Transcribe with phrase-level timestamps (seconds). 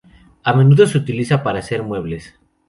[0.43, 2.33] A menudo se utiliza para hacer muebles.